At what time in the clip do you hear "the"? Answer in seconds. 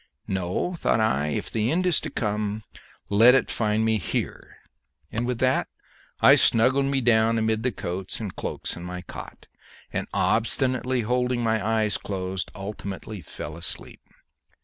1.51-1.69, 7.61-7.71